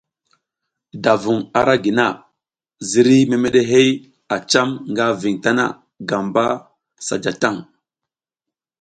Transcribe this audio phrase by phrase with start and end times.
[1.03, 2.07] Da vung ara gi na,
[2.89, 3.89] ziriy memeɗehey
[4.35, 5.65] a cam nga ving tana
[6.09, 6.45] gamba
[7.05, 7.59] sa ja tang.